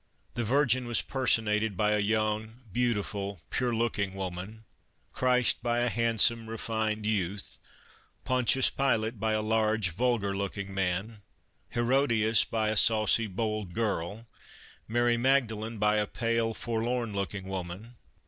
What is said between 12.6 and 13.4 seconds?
a saucy,